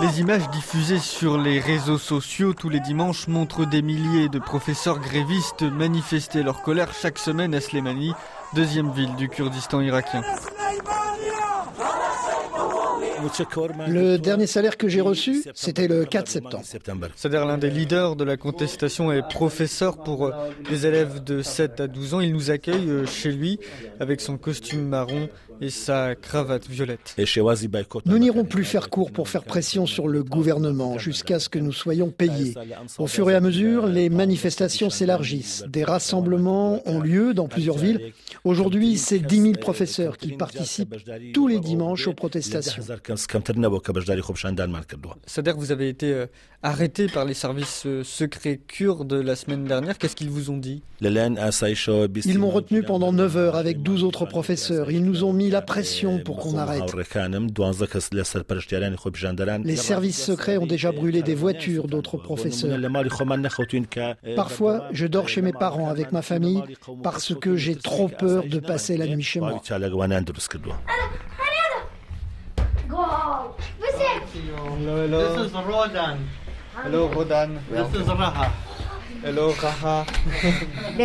Les 0.00 0.20
images 0.20 0.48
diffusées 0.50 0.98
sur 0.98 1.36
les 1.36 1.60
réseaux 1.60 1.98
sociaux 1.98 2.54
tous 2.54 2.68
les 2.68 2.80
dimanches 2.80 3.28
montrent 3.28 3.66
des 3.66 3.82
milliers 3.82 4.28
de 4.28 4.38
professeurs 4.38 4.98
grévistes 4.98 5.62
manifester 5.62 6.42
leur 6.42 6.62
colère 6.62 6.92
chaque 6.94 7.18
semaine 7.18 7.54
à 7.54 7.60
Slemani, 7.60 8.12
deuxième 8.54 8.90
ville 8.92 9.14
du 9.16 9.28
Kurdistan 9.28 9.80
irakien. 9.80 10.22
Le 13.88 14.16
dernier 14.16 14.46
salaire 14.46 14.76
que 14.76 14.88
j'ai 14.88 15.00
reçu, 15.00 15.44
c'était 15.54 15.88
le 15.88 16.04
4 16.04 16.28
septembre. 16.28 16.62
C'est-à-dire 17.16 17.44
l'un 17.44 17.58
des 17.58 17.70
leaders 17.70 18.16
de 18.16 18.24
la 18.24 18.36
contestation 18.36 19.12
est 19.12 19.26
professeur 19.28 19.98
pour 20.02 20.26
euh, 20.26 20.32
des 20.68 20.86
élèves 20.86 21.22
de 21.22 21.42
7 21.42 21.80
à 21.80 21.86
12 21.86 22.14
ans. 22.14 22.20
Il 22.20 22.32
nous 22.32 22.50
accueille 22.50 22.88
euh, 22.88 23.06
chez 23.06 23.30
lui 23.30 23.58
avec 23.98 24.20
son 24.20 24.38
costume 24.38 24.86
marron 24.86 25.28
et 25.60 25.70
sa 25.70 26.14
cravate 26.14 26.68
violette. 26.68 27.14
Nous 28.06 28.18
n'irons 28.18 28.44
plus 28.44 28.64
faire 28.64 28.88
court 28.88 29.10
pour 29.10 29.28
faire 29.28 29.44
pression 29.44 29.86
sur 29.86 30.08
le 30.08 30.22
gouvernement 30.22 30.98
jusqu'à 30.98 31.38
ce 31.38 31.48
que 31.48 31.58
nous 31.58 31.72
soyons 31.72 32.10
payés. 32.10 32.54
Au 32.98 33.06
fur 33.06 33.30
et 33.30 33.34
à 33.34 33.40
mesure, 33.40 33.86
les 33.86 34.08
manifestations 34.10 34.90
s'élargissent. 34.90 35.64
Des 35.68 35.84
rassemblements 35.84 36.80
ont 36.86 37.00
lieu 37.00 37.34
dans 37.34 37.48
plusieurs 37.48 37.78
villes. 37.78 38.12
Aujourd'hui, 38.44 38.96
c'est 38.96 39.18
10 39.18 39.42
000 39.42 39.52
professeurs 39.54 40.16
qui 40.16 40.32
participent 40.32 40.96
tous 41.34 41.46
les 41.46 41.60
dimanches 41.60 42.06
aux 42.06 42.14
protestations. 42.14 42.82
C'est-à-dire 45.26 45.54
que 45.54 45.60
vous 45.60 45.72
avez 45.72 45.88
été 45.88 46.12
euh, 46.12 46.26
arrêté 46.62 47.06
par 47.08 47.24
les 47.24 47.34
services 47.34 47.84
euh, 47.86 48.02
secrets 48.04 48.60
kurdes 48.66 49.12
la 49.12 49.36
semaine 49.36 49.64
dernière. 49.64 49.98
Qu'est-ce 49.98 50.16
qu'ils 50.16 50.30
vous 50.30 50.50
ont 50.50 50.56
dit? 50.56 50.82
Ils 52.24 52.38
m'ont 52.38 52.50
retenu 52.50 52.82
pendant 52.82 53.12
9 53.12 53.36
heures 53.36 53.56
avec 53.56 53.82
12 53.82 54.04
autres 54.04 54.26
professeurs. 54.26 54.90
Ils 54.90 55.04
nous 55.04 55.24
ont 55.24 55.32
mis 55.32 55.49
la 55.50 55.62
pression 55.62 56.18
pour 56.18 56.38
qu'on 56.38 56.56
arrête. 56.56 56.94
Les 59.64 59.76
services 59.76 60.24
secrets 60.24 60.56
ont 60.56 60.66
déjà 60.66 60.92
brûlé 60.92 61.22
des 61.22 61.34
voitures 61.34 61.88
d'autres 61.88 62.16
professeurs. 62.16 62.78
Parfois, 64.36 64.88
je 64.92 65.06
dors 65.06 65.28
chez 65.28 65.42
mes 65.42 65.52
parents 65.52 65.88
avec 65.88 66.12
ma 66.12 66.22
famille 66.22 66.62
parce 67.02 67.34
que 67.34 67.56
j'ai 67.56 67.76
trop 67.76 68.08
peur 68.08 68.44
de 68.44 68.58
passer 68.58 68.96
la 68.96 69.06
nuit 69.06 69.22
chez 69.22 69.40
moi. 69.40 69.60
Hello, 74.80 75.04
hello. 75.04 75.36
This 75.36 75.50
is 75.50 75.54
Rodan. 75.54 76.18
Hello, 76.84 77.08
Rodan. 77.08 77.58
This 77.70 78.00
is 78.00 78.08
Raha. 78.08 78.69
Hello, 79.24 79.52
Raha. 79.58 80.06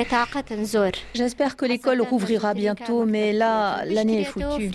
J'espère 1.14 1.56
que 1.56 1.66
l'école 1.66 2.02
rouvrira 2.02 2.54
bientôt, 2.54 3.06
mais 3.06 3.34
là, 3.34 3.84
l'année 3.86 4.22
est 4.22 4.26
foutue. 4.26 4.70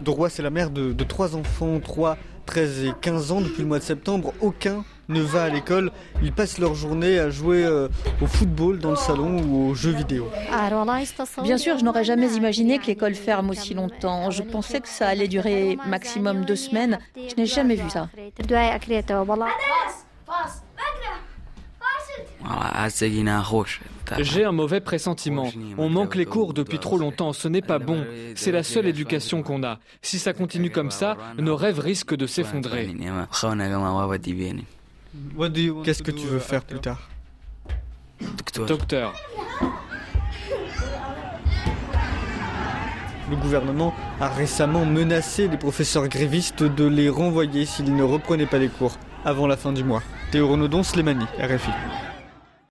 Droit, 0.00 0.28
c'est 0.28 0.42
la 0.42 0.50
mère 0.50 0.70
de, 0.70 0.92
de 0.92 1.04
trois 1.04 1.34
enfants, 1.36 1.80
3, 1.80 2.16
13 2.46 2.84
et 2.84 2.92
15 3.00 3.32
ans. 3.32 3.40
Depuis 3.40 3.62
le 3.62 3.68
mois 3.68 3.78
de 3.78 3.84
septembre, 3.84 4.32
aucun 4.40 4.84
ne 5.08 5.20
va 5.20 5.44
à 5.44 5.48
l'école. 5.48 5.90
Ils 6.22 6.32
passent 6.32 6.58
leur 6.58 6.74
journée 6.74 7.18
à 7.18 7.30
jouer 7.30 7.64
euh, 7.64 7.88
au 8.20 8.26
football 8.26 8.78
dans 8.78 8.90
le 8.90 8.96
salon 8.96 9.42
ou 9.42 9.70
aux 9.70 9.74
jeux 9.74 9.92
vidéo. 9.92 10.28
Bien 11.42 11.56
sûr, 11.58 11.78
je 11.78 11.84
n'aurais 11.84 12.04
jamais 12.04 12.28
imaginé 12.34 12.78
que 12.78 12.86
l'école 12.86 13.14
ferme 13.14 13.50
aussi 13.50 13.74
longtemps. 13.74 14.30
Je 14.30 14.42
pensais 14.42 14.80
que 14.80 14.88
ça 14.88 15.08
allait 15.08 15.28
durer 15.28 15.78
maximum 15.86 16.44
deux 16.44 16.56
semaines. 16.56 16.98
Je 17.16 17.34
n'ai 17.36 17.46
jamais 17.46 17.76
vu 17.76 17.88
ça. 17.88 18.08
J'ai 24.18 24.44
un 24.44 24.52
mauvais 24.52 24.80
pressentiment. 24.80 25.50
On 25.76 25.88
manque 25.88 26.14
les 26.14 26.24
cours 26.24 26.54
depuis 26.54 26.78
trop 26.78 26.98
longtemps. 26.98 27.32
Ce 27.32 27.48
n'est 27.48 27.62
pas 27.62 27.78
bon. 27.78 28.04
C'est 28.34 28.52
la 28.52 28.62
seule 28.62 28.86
éducation 28.86 29.42
qu'on 29.42 29.62
a. 29.62 29.78
Si 30.02 30.18
ça 30.18 30.32
continue 30.32 30.70
comme 30.70 30.90
ça, 30.90 31.16
nos 31.38 31.56
rêves 31.56 31.78
risquent 31.78 32.16
de 32.16 32.26
s'effondrer. 32.26 32.94
Qu'est-ce 35.84 36.02
que 36.02 36.10
tu 36.10 36.26
veux 36.26 36.38
faire 36.38 36.64
plus 36.64 36.80
tard? 36.80 37.08
Docteur. 38.66 39.14
Le 43.30 43.36
gouvernement 43.36 43.94
a 44.20 44.28
récemment 44.28 44.86
menacé 44.86 45.48
les 45.48 45.58
professeurs 45.58 46.08
grévistes 46.08 46.62
de 46.62 46.84
les 46.86 47.10
renvoyer 47.10 47.66
s'ils 47.66 47.94
ne 47.94 48.02
reprenaient 48.02 48.46
pas 48.46 48.58
les 48.58 48.68
cours 48.68 48.96
avant 49.24 49.46
la 49.46 49.58
fin 49.58 49.72
du 49.72 49.84
mois. 49.84 50.02
Théo 50.30 50.48
Renaudon, 50.48 50.82
Slimani, 50.82 51.26
RFI. 51.38 51.70